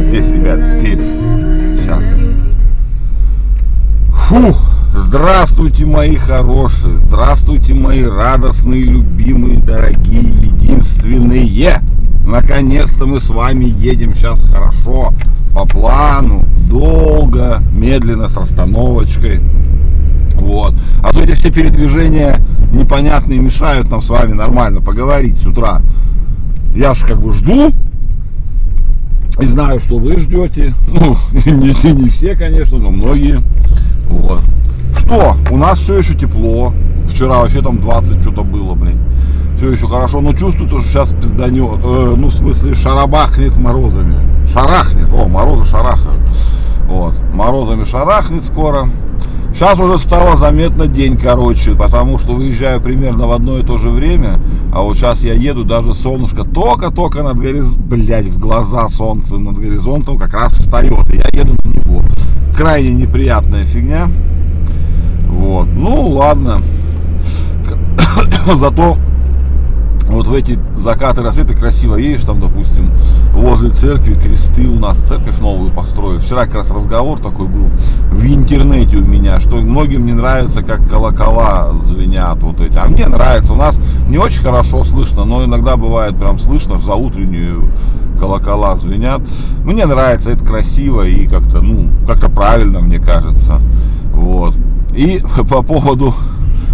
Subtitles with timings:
[0.00, 1.00] здесь, здесь, ребят, здесь.
[1.80, 2.20] Сейчас.
[4.10, 4.54] Фу!
[4.94, 11.80] Здравствуйте, мои хорошие, здравствуйте, мои радостные, любимые, дорогие, единственные.
[12.26, 15.12] Наконец-то мы с вами едем сейчас хорошо,
[15.54, 19.40] по плану, долго, медленно, с остановочкой.
[20.34, 20.74] Вот.
[21.02, 22.36] А то эти все передвижения
[22.72, 25.80] непонятные мешают нам с вами нормально поговорить с утра.
[26.74, 27.72] Я же как бы жду,
[29.40, 30.74] и знаю, что вы ждете.
[30.86, 33.42] Ну, не, не все, конечно, но многие.
[34.08, 34.40] Вот.
[34.98, 35.36] Что?
[35.50, 36.72] У нас все еще тепло.
[37.06, 38.98] Вчера вообще там 20 что-то было, блин.
[39.56, 41.80] Все еще хорошо, но чувствуется, что сейчас пизданет.
[41.82, 44.16] Э, ну, в смысле, шарабахнет морозами.
[44.46, 45.12] Шарахнет.
[45.12, 46.20] О, морозы шарахают.
[46.88, 47.14] Вот.
[47.32, 48.90] Морозами шарахнет скоро.
[49.56, 53.88] Сейчас уже стало заметно день короче, потому что выезжаю примерно в одно и то же
[53.88, 54.38] время,
[54.70, 59.56] а вот сейчас я еду, даже солнышко только-только над горизонтом, блять, в глаза солнце над
[59.56, 62.02] горизонтом как раз встает, и я еду на него.
[62.54, 64.10] Крайне неприятная фигня.
[65.26, 66.62] Вот, ну ладно.
[68.54, 68.98] Зато
[70.08, 72.92] вот в эти закаты, рассветы красиво едешь там, допустим,
[73.56, 76.18] возле церкви, кресты у нас, церковь новую построили.
[76.18, 77.70] Вчера как раз разговор такой был
[78.10, 82.76] в интернете у меня, что многим не нравится, как колокола звенят вот эти.
[82.76, 86.94] А мне нравится, у нас не очень хорошо слышно, но иногда бывает прям слышно, за
[86.94, 87.72] утреннюю
[88.18, 89.22] колокола звенят.
[89.64, 93.60] Мне нравится, это красиво и как-то, ну, как-то правильно, мне кажется.
[94.12, 94.54] Вот.
[94.94, 96.12] И по поводу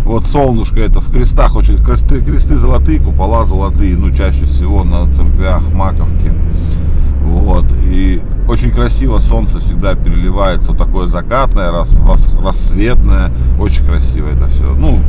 [0.04, 5.10] вот солнышко это в крестах очень кресты, кресты золотые, купола золотые, ну чаще всего на
[5.12, 6.21] церквях Маковки.
[8.62, 11.96] Очень красиво солнце всегда переливается, вот такое закатное, рас,
[12.40, 14.72] рассветное, очень красиво это все.
[14.76, 15.00] Ну,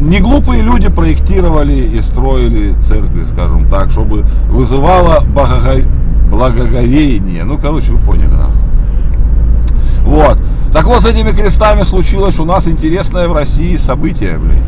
[0.00, 5.22] не глупые люди проектировали и строили церкви, скажем так, чтобы вызывало
[6.30, 7.44] благоговение.
[7.44, 8.62] Ну, короче, вы поняли, нахуй.
[10.06, 10.42] Вот.
[10.72, 14.62] Так вот, с этими крестами случилось у нас интересное в России событие, блядь.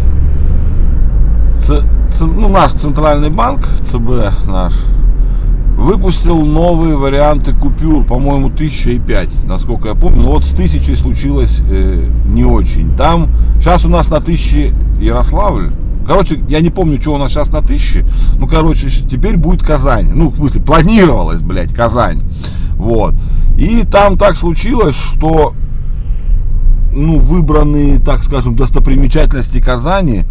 [1.56, 4.74] Ц, ц, ну, наш центральный банк, ЦБ наш,
[5.76, 10.22] выпустил новые варианты купюр, по-моему, тысяча и пять, насколько я помню.
[10.22, 12.96] Но вот с тысячей случилось э, не очень.
[12.96, 15.72] Там, сейчас у нас на тысяче Ярославль,
[16.06, 18.04] Короче, я не помню, что у нас сейчас на тысяче.
[18.36, 20.10] Ну, короче, теперь будет Казань.
[20.14, 22.22] Ну, в смысле, планировалось, блядь, Казань.
[22.74, 23.14] Вот.
[23.56, 25.54] И там так случилось, что
[26.92, 30.24] ну, выбранные, так скажем, достопримечательности Казани,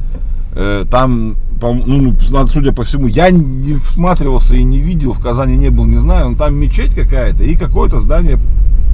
[0.90, 2.16] там, по, ну,
[2.48, 6.30] судя по всему, я не всматривался и не видел, в Казани не был, не знаю,
[6.30, 8.40] но там мечеть какая-то и какое-то здание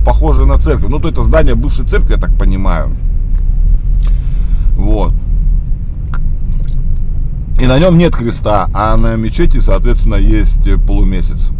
[0.05, 0.89] похожее на церковь.
[0.89, 2.91] Ну, то это здание бывшей церкви, я так понимаю.
[4.75, 5.13] Вот.
[7.59, 11.51] И на нем нет креста, а на мечети, соответственно, есть полумесяц.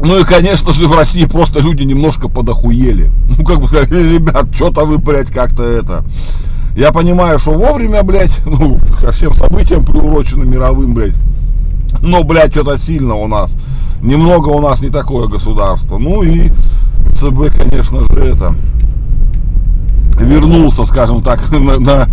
[0.00, 3.10] Ну и, конечно же, в России просто люди немножко подохуели.
[3.36, 6.04] Ну, как бы сказали, ребят, что-то вы, блядь, как-то это...
[6.76, 11.14] Я понимаю, что вовремя, блядь, ну, ко всем событиям приурочено мировым, блядь.
[12.00, 13.56] Но, блядь, что-то сильно у нас.
[14.02, 15.98] Немного у нас не такое государство.
[15.98, 16.50] Ну и
[17.14, 18.54] ЦБ, конечно же, это...
[20.20, 22.06] Вернулся, скажем так, на, на,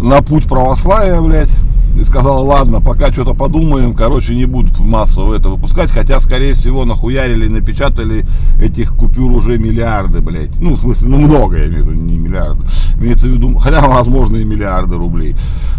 [0.00, 1.50] на путь православия, блядь
[1.96, 6.84] и сказал, ладно, пока что-то подумаем, короче, не будут массово это выпускать, хотя, скорее всего,
[6.84, 8.24] нахуярили, напечатали
[8.60, 10.58] этих купюр уже миллиарды, блядь.
[10.60, 12.64] Ну, в смысле, ну, много, я имею в виду, не миллиарды.
[12.96, 15.36] Имеется в виду, хотя, возможно, и миллиарды рублей.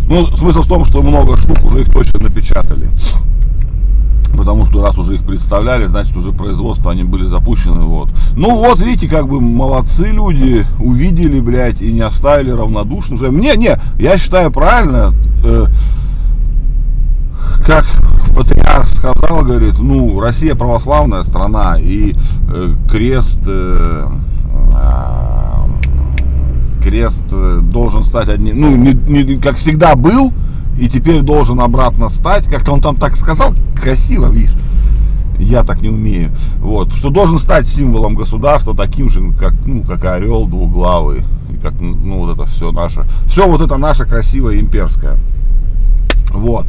[0.08, 2.90] Ну, смысл в том, что много штук уже их точно напечатали.
[4.36, 7.82] Потому что раз уже их представляли, значит уже производство они были запущены.
[7.82, 8.10] Вот.
[8.36, 13.40] Ну вот, видите, как бы молодцы люди, увидели, блядь, и не оставили равнодушным.
[13.40, 15.14] Не, не, я считаю правильно.
[15.44, 15.66] Э,
[17.66, 17.86] как
[18.36, 22.14] патриарх сказал, говорит, ну, Россия православная страна, и
[22.50, 24.08] э, крест, э,
[24.74, 25.68] а,
[26.82, 30.32] крест э, должен стать одним, ну, не, не, как всегда был,
[30.78, 34.56] и теперь должен обратно стать, как-то он там так сказал, красиво, видишь,
[35.38, 40.06] я так не умею, вот, что должен стать символом государства, таким же, как, ну, как
[40.06, 45.18] орел двуглавый, и как, ну, вот это все наше, все вот это наше красивое имперское,
[46.34, 46.66] вот.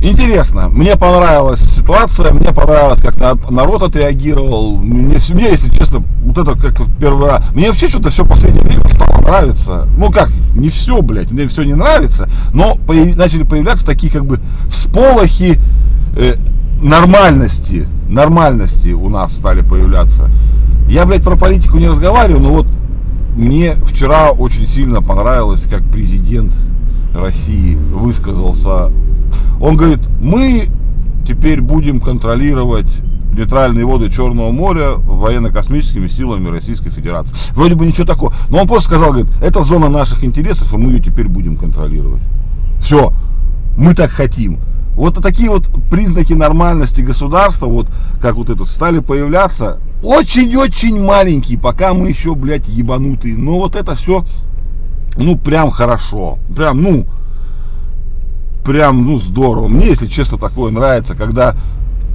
[0.00, 3.16] Интересно, мне понравилась ситуация, мне понравилось, как
[3.50, 4.76] народ отреагировал.
[4.76, 7.50] Мне, мне если честно, вот это как-то в первый раз.
[7.52, 9.86] Мне вообще что-то все в последнее время стало нравиться.
[9.96, 14.26] Ну как, не все, блядь, мне все не нравится, но появ, начали появляться такие как
[14.26, 15.58] бы всполохи
[16.16, 16.34] э,
[16.82, 17.88] нормальности.
[18.08, 20.30] Нормальности у нас стали появляться.
[20.88, 22.66] Я, блядь, про политику не разговариваю, но вот
[23.36, 26.54] мне вчера очень сильно понравилось, как президент
[27.14, 28.90] России высказался
[29.60, 30.68] он говорит, мы
[31.26, 32.90] теперь будем контролировать
[33.36, 37.36] нейтральные воды Черного моря военно-космическими силами Российской Федерации.
[37.54, 38.32] Вроде бы ничего такого.
[38.48, 42.22] Но он просто сказал, говорит, это зона наших интересов, и мы ее теперь будем контролировать.
[42.78, 43.12] Все,
[43.76, 44.58] мы так хотим.
[44.94, 47.88] Вот такие вот признаки нормальности государства, вот
[48.20, 53.36] как вот это, стали появляться очень-очень маленькие, пока мы еще, блядь, ебанутые.
[53.36, 54.24] Но вот это все,
[55.16, 56.38] ну, прям хорошо.
[56.54, 57.06] Прям, ну,
[58.64, 59.68] прям, ну, здорово.
[59.68, 61.54] Мне, если честно, такое нравится, когда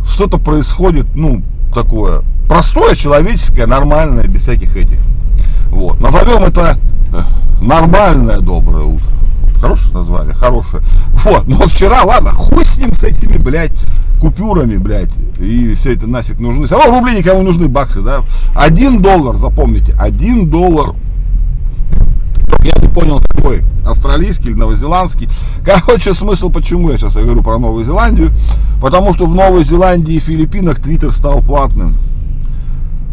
[0.03, 1.43] что-то происходит, ну,
[1.73, 4.99] такое простое, человеческое, нормальное, без всяких этих.
[5.69, 5.99] Вот.
[6.01, 6.77] Назовем это
[7.13, 7.21] э,
[7.61, 9.07] нормальное доброе утро.
[9.61, 10.81] Хорошее название, хорошее.
[11.25, 13.73] Вот, но вчера, ладно, хуй с ним, с этими, блядь,
[14.19, 16.65] купюрами, блядь, и все это нафиг нужны.
[16.65, 18.21] Все равно рубли никому нужны, баксы, да.
[18.55, 20.95] Один доллар, запомните, один доллар.
[22.63, 25.29] Я не понял, какой, австралийский или новозеландский.
[25.65, 28.31] Короче, смысл, почему я сейчас говорю про Новую Зеландию.
[28.81, 31.97] Потому что в Новой Зеландии и Филиппинах Твиттер стал платным.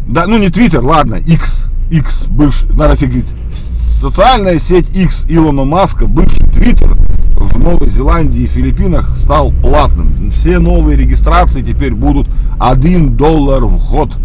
[0.07, 1.65] Да, ну не Твиттер, ладно, X.
[1.89, 3.27] X, бывший, надо офигеть.
[3.51, 6.97] Социальная сеть X Илона Маска, бывший Твиттер,
[7.37, 10.29] в Новой Зеландии и Филиппинах стал платным.
[10.29, 12.27] Все новые регистрации теперь будут
[12.59, 14.17] 1 доллар в год.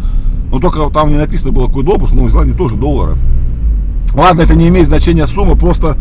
[0.51, 3.17] Но только там не написано было какой доллар, в Новой Зеландии тоже доллары.
[4.15, 5.97] Ладно, это не имеет значения сумма, просто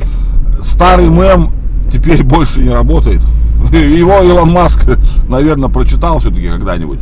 [0.61, 1.51] старый мем
[1.91, 3.21] теперь больше не работает.
[3.71, 4.85] Его Илон Маск,
[5.27, 6.99] наверное, прочитал все-таки когда-нибудь.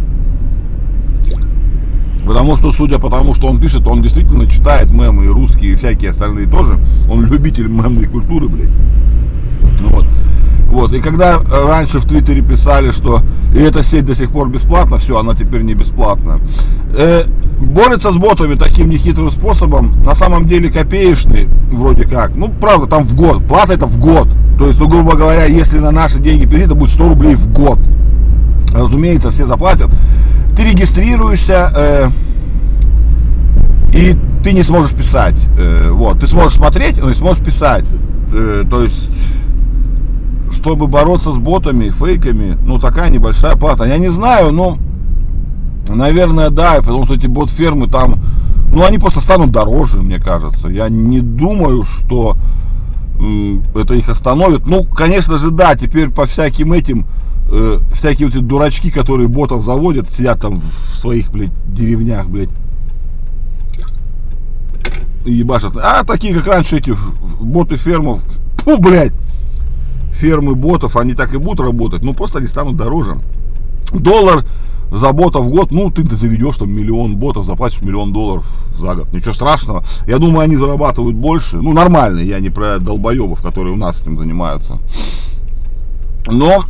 [2.25, 5.75] Потому что, судя по тому, что он пишет, он действительно читает мемы и русские, и
[5.75, 6.79] всякие остальные тоже.
[7.09, 8.69] Он любитель мемной культуры, блядь.
[9.79, 10.05] Вот.
[10.79, 10.93] Вот.
[10.93, 13.21] И когда раньше в Твиттере писали, что
[13.53, 16.39] и эта сеть до сих пор бесплатна, все, она теперь не бесплатна.
[16.97, 17.23] Э,
[17.59, 22.35] борется с ботами таким нехитрым способом, на самом деле копеечный, вроде как.
[22.35, 23.47] Ну, правда, там в год.
[23.47, 24.27] Плата это в год.
[24.57, 27.51] То есть, ну, грубо говоря, если на наши деньги перейти, это будет 100 рублей в
[27.53, 27.79] год.
[28.73, 29.91] Разумеется, все заплатят
[30.59, 32.09] ты регистрируешься, э,
[33.93, 35.35] и ты не сможешь писать.
[35.57, 37.85] Э, вот, ты сможешь смотреть, но не сможешь писать.
[38.33, 39.09] Э, то есть,
[40.59, 43.85] чтобы бороться с ботами, фейками, ну, такая небольшая плата.
[43.85, 44.77] Я не знаю, но,
[45.87, 48.19] наверное, да, потому что эти бот-фермы там,
[48.71, 50.67] ну, они просто станут дороже, мне кажется.
[50.67, 52.35] Я не думаю, что
[53.73, 54.65] это их остановит.
[54.65, 57.05] Ну, конечно же, да, теперь по всяким этим
[57.51, 62.49] э, всякие вот эти дурачки, которые ботов заводят, сидят там в своих, блядь, деревнях, блядь,
[65.25, 65.75] ебашат.
[65.77, 66.93] А такие, как раньше эти
[67.39, 68.21] боты фермов,
[68.57, 69.13] фу, блядь,
[70.19, 73.19] фермы ботов, они так и будут работать, но просто они станут дороже.
[73.93, 74.45] Доллар
[74.91, 79.13] за бота в год, ну, ты заведешь там миллион ботов, заплатишь миллион долларов за год.
[79.13, 79.83] Ничего страшного.
[80.07, 81.57] Я думаю, они зарабатывают больше.
[81.57, 84.79] Ну, нормально, я не про долбоебов, которые у нас этим занимаются.
[86.27, 86.65] Но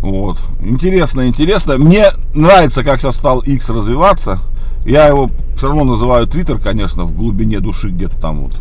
[0.00, 0.38] вот.
[0.60, 1.76] Интересно, интересно.
[1.76, 4.38] Мне нравится, как сейчас стал X развиваться.
[4.84, 8.54] Я его все равно называю Twitter, конечно, в глубине души где-то там вот.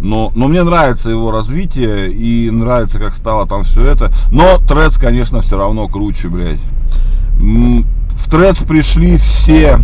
[0.00, 4.10] Но, но мне нравится его развитие и нравится, как стало там все это.
[4.30, 6.60] Но Threads, конечно, все равно круче, блядь.
[7.38, 9.78] В Threads пришли все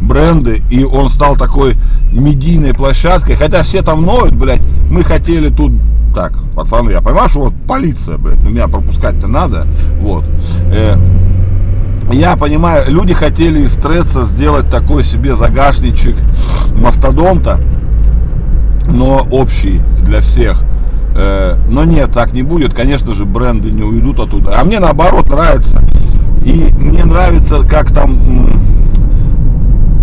[0.00, 1.76] бренды, и он стал такой
[2.12, 3.34] медийной площадкой.
[3.34, 5.72] Хотя все там ноют, блядь, мы хотели тут
[6.14, 9.66] так, пацаны, я понимаю, что у вас полиция, блядь, меня пропускать-то надо,
[10.00, 10.24] вот.
[10.72, 10.96] Э,
[12.10, 16.16] я понимаю, люди хотели из Треца сделать такой себе загашничек
[16.74, 17.60] мастодонта,
[18.86, 20.62] но общий для всех.
[21.16, 22.74] Э, но нет, так не будет.
[22.74, 24.58] Конечно же, бренды не уйдут оттуда.
[24.58, 25.82] А мне наоборот нравится.
[26.44, 28.60] И мне нравится, как там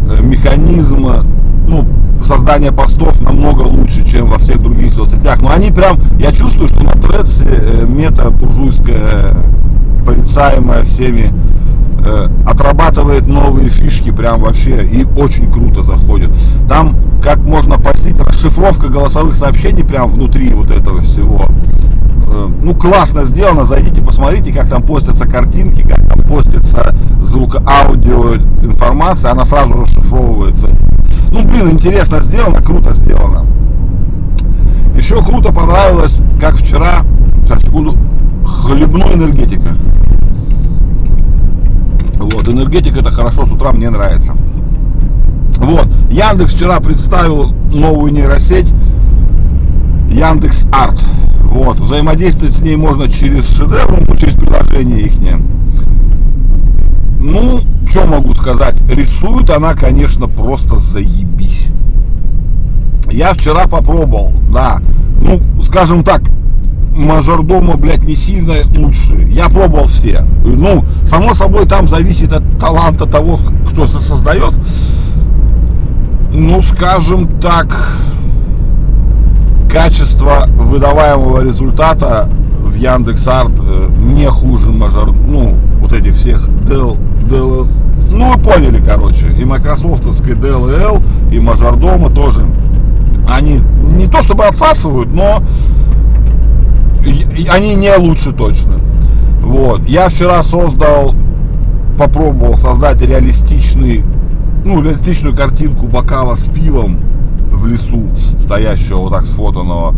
[0.09, 1.07] э, механизм
[1.67, 1.87] ну,
[2.21, 5.41] создание постов намного лучше, чем во всех других соцсетях.
[5.41, 9.35] Но они прям, я чувствую, что на Тредсе э, мета буржуйская,
[10.05, 11.56] порицаемая всеми, э,
[12.45, 16.33] отрабатывает новые фишки прям вообще и очень круто заходит.
[16.67, 21.45] Там, как можно постить, расшифровка голосовых сообщений прям внутри вот этого всего.
[22.29, 28.35] Э, ну, классно сделано, зайдите, посмотрите, как там постятся картинки, как там постится звук, аудио,
[28.63, 30.69] информация, она сразу расшифровывается
[31.31, 33.45] ну, блин, интересно сделано, круто сделано.
[34.95, 37.03] Еще круто понравилось, как вчера,
[37.43, 37.95] сейчас секунду,
[38.45, 39.76] хлебной энергетика.
[42.19, 44.33] Вот, энергетика это хорошо с утра, мне нравится.
[45.57, 48.71] Вот, Яндекс вчера представил новую нейросеть
[50.11, 51.03] Яндекс Арт.
[51.41, 55.13] Вот, взаимодействовать с ней можно через шедевр, ну, через приложение их.
[57.19, 58.75] Ну, что могу сказать?
[58.91, 61.67] Рисует она, конечно, просто заебись.
[63.11, 64.79] Я вчера попробовал, да.
[65.21, 66.21] Ну, скажем так,
[66.97, 69.15] мажордома, блядь, не сильно лучше.
[69.31, 70.21] Я пробовал все.
[70.43, 73.39] Ну, само собой, там зависит от таланта того,
[73.69, 74.53] кто создает.
[76.33, 77.97] Ну, скажем так,
[79.71, 86.97] качество выдаваемого результата в Яндекс.Арт э, не хуже мажор, ну, вот этих всех Dell,
[87.29, 87.67] Dell,
[88.09, 92.45] ну, вы поняли, короче, и майкрософтовской DLL, и мажордома тоже.
[93.27, 93.59] Они
[93.91, 95.41] не то чтобы отсасывают, но
[97.49, 98.79] они не лучше точно.
[99.41, 99.87] Вот.
[99.87, 101.15] Я вчера создал,
[101.97, 104.03] попробовал создать реалистичный,
[104.65, 106.99] ну, реалистичную картинку бокала с пивом
[107.51, 108.09] в лесу,
[108.39, 109.95] стоящего вот так сфотанного.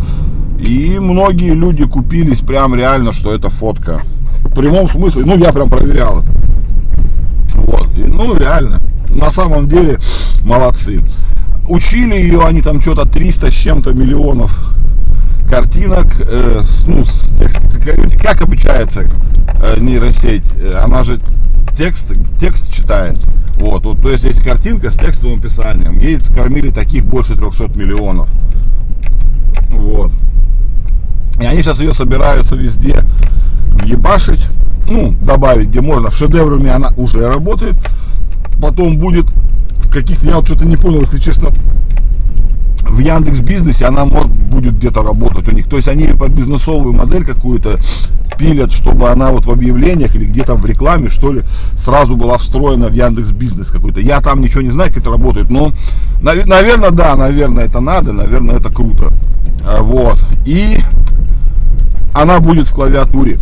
[0.59, 4.01] И многие люди купились прям реально, что это фотка.
[4.43, 6.31] В прямом смысле, ну, я прям проверял это.
[7.55, 7.97] Вот.
[7.97, 8.79] И, ну, реально.
[9.09, 9.99] На самом деле,
[10.43, 11.03] молодцы.
[11.67, 14.73] Учили ее они там что-то 300 с чем-то миллионов
[15.50, 17.27] картинок, э, ну, с,
[18.22, 19.06] как обучается
[19.62, 20.53] э, нейросеть,
[20.84, 21.20] она же
[21.75, 23.18] текст, текст читает.
[23.56, 25.98] Вот, вот, то есть есть картинка с текстовым описанием.
[26.00, 28.29] Ей скормили таких больше 300 миллионов.
[29.72, 30.12] Вот.
[31.41, 32.96] И они сейчас ее собираются везде
[33.86, 34.46] ебашить,
[34.89, 36.10] ну, добавить, где можно.
[36.10, 37.75] В шедевруме она уже работает.
[38.62, 39.29] Потом будет
[39.77, 41.50] в каких-то, я вот что-то не понял, если честно,
[42.83, 45.67] в Яндекс Бизнесе она может, будет где-то работать у них.
[45.67, 47.79] То есть они по бизнесовую модель какую-то
[48.38, 51.43] пилят, чтобы она вот в объявлениях или где-то в рекламе, что ли,
[51.75, 54.00] сразу была встроена в Яндекс Бизнес какой-то.
[54.00, 55.74] Я там ничего не знаю, как это работает, но,
[56.21, 59.12] наверное, да, наверное, это надо, наверное, это круто.
[59.65, 60.17] А, вот.
[60.45, 60.79] И
[62.13, 63.39] она будет в клавиатуре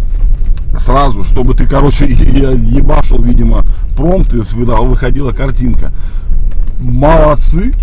[0.77, 3.63] сразу, чтобы ты, короче, ебашил, видимо,
[3.95, 5.91] промпт и выходила картинка.
[6.79, 7.73] Молодцы,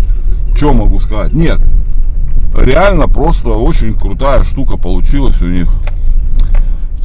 [0.55, 1.33] что могу сказать?
[1.33, 1.59] Нет,
[2.55, 5.69] реально просто очень крутая штука получилась у них.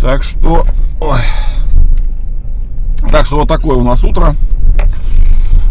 [0.00, 0.64] Так что,
[1.00, 1.20] ой.
[3.10, 4.34] так что вот такое у нас утро.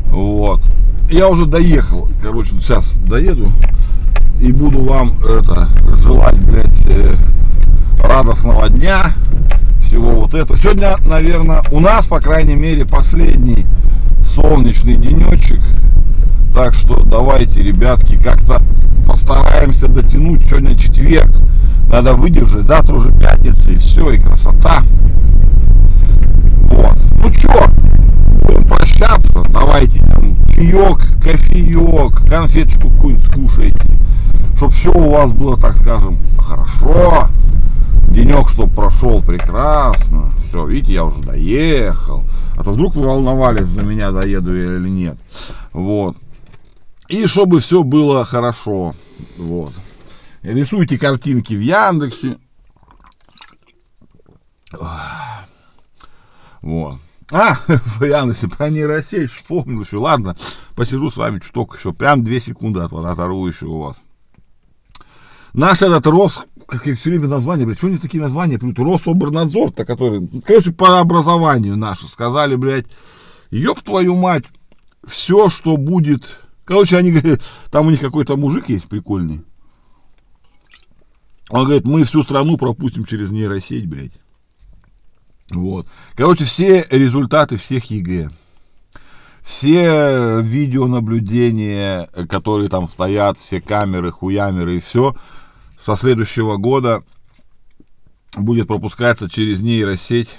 [0.07, 0.61] Вот.
[1.09, 3.51] Я уже доехал, короче, сейчас доеду
[4.41, 7.13] и буду вам это желать, блядь, э,
[8.03, 9.13] радостного дня,
[9.81, 10.57] всего вот этого.
[10.57, 13.65] Сегодня, наверное, у нас, по крайней мере, последний
[14.21, 15.61] солнечный денечек.
[16.53, 18.61] Так что давайте, ребятки, как-то
[19.07, 20.47] постараемся дотянуть.
[20.47, 21.31] Сегодня четверг.
[21.89, 22.67] Надо выдержать.
[22.67, 24.83] Завтра уже пятница и все, и красота.
[26.63, 26.97] Вот.
[27.17, 27.69] Ну что,
[28.41, 29.43] будем прощаться.
[29.49, 33.99] Давайте там чаек, кофеек, конфеточку какую-нибудь скушайте.
[34.55, 37.29] Чтоб все у вас было, так скажем, хорошо.
[38.09, 40.31] Денек, чтоб прошел прекрасно.
[40.47, 42.23] Все, видите, я уже доехал.
[42.57, 45.17] А то вдруг вы волновались за меня, доеду я или нет.
[45.71, 46.17] Вот.
[47.09, 48.95] И чтобы все было хорошо.
[49.37, 49.73] Вот.
[50.43, 52.37] Рисуйте картинки в Яндексе.
[56.61, 56.99] Вот.
[57.31, 59.97] А, в Яндексе про нейросеть вспомнил еще.
[59.97, 60.37] Ладно,
[60.75, 61.93] посижу с вами чуток еще.
[61.93, 63.97] Прям две секунды от, оторву еще у вас.
[65.53, 68.77] Наш этот Рос, как я все время название, блядь, что они такие названия плют?
[68.77, 72.85] Рособорнадзор-то, который, короче, по образованию наши сказали, блядь,
[73.49, 74.45] ёб твою мать,
[75.03, 76.39] все, что будет
[76.69, 79.41] Короче, они говорят, там у них какой-то мужик есть прикольный.
[81.49, 84.11] Он говорит, мы всю страну пропустим через нейросеть, блядь.
[85.49, 85.87] Вот.
[86.13, 88.29] Короче, все результаты всех ЕГЭ,
[89.41, 95.15] все видеонаблюдения, которые там стоят, все камеры, хуямеры и все,
[95.75, 97.03] со следующего года
[98.35, 100.37] будет пропускаться через нейросеть.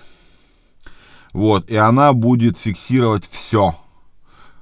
[1.32, 3.74] Вот, и она будет фиксировать все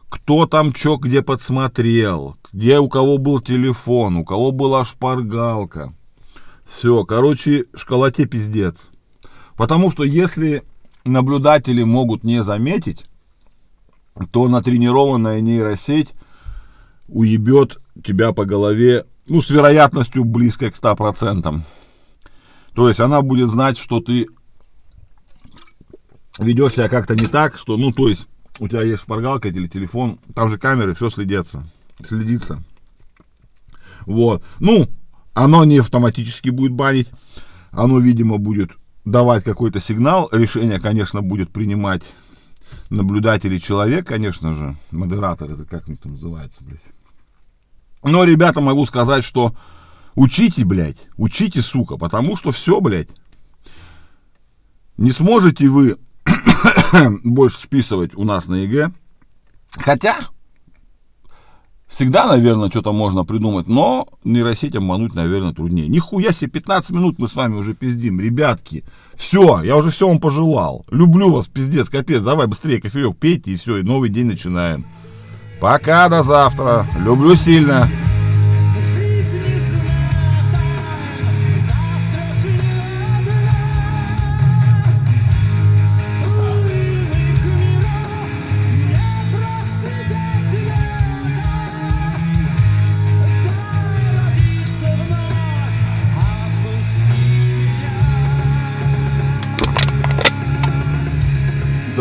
[0.09, 5.95] кто там что где подсмотрел, где у кого был телефон, у кого была шпаргалка.
[6.67, 8.89] Все, короче, школоте пиздец.
[9.57, 10.65] Потому что если
[11.05, 13.05] наблюдатели могут не заметить,
[14.31, 16.15] то натренированная нейросеть
[17.09, 21.63] уебет тебя по голове, ну, с вероятностью близкой к 100%.
[22.75, 24.27] То есть она будет знать, что ты
[26.39, 30.19] ведешь себя как-то не так, что, ну, то есть у тебя есть шпаргалка или телефон,
[30.35, 31.71] там же камеры, все следится,
[32.03, 32.63] следится.
[34.07, 34.43] Вот.
[34.59, 34.89] Ну,
[35.35, 37.11] оно не автоматически будет банить,
[37.71, 38.73] оно, видимо, будет
[39.05, 40.29] давать какой-то сигнал.
[40.33, 42.15] Решение, конечно, будет принимать
[42.91, 46.81] наблюдатель человек, конечно же, модератор, это как это называется, блядь.
[48.03, 49.55] Но, ребята, могу сказать, что
[50.15, 53.11] учите, блядь, учите, сука, потому что все, блядь,
[54.97, 55.97] не сможете вы
[57.25, 58.93] больше списывать у нас на ЕГЭ.
[59.71, 60.29] Хотя,
[61.89, 65.89] Всегда, наверное, что-то можно придумать, но нейросеть обмануть, наверное, труднее.
[65.89, 68.85] Нихуя себе, 15 минут мы с вами уже пиздим, ребятки.
[69.15, 70.85] Все, я уже все вам пожелал.
[70.91, 72.21] Люблю вас, пиздец, капец.
[72.21, 74.85] Давай быстрее кофеек пейте и все, и новый день начинаем.
[75.63, 76.87] Пока, до завтра.
[76.99, 77.89] Люблю сильно.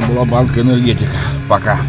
[0.07, 1.11] Была банка энергетика.
[1.49, 1.79] Пока.